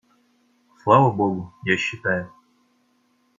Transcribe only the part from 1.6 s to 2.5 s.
я считаю.